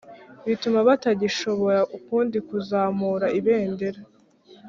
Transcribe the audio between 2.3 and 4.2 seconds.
kuzamura ibendera.